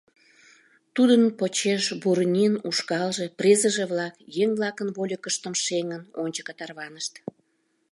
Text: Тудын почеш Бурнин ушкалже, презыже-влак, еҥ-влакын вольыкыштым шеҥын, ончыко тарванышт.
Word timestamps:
Тудын 0.95 1.23
почеш 1.39 1.83
Бурнин 2.01 2.53
ушкалже, 2.69 3.25
презыже-влак, 3.39 4.15
еҥ-влакын 4.43 4.89
вольыкыштым 4.95 5.53
шеҥын, 5.63 6.01
ончыко 6.23 6.53
тарванышт. 6.59 7.13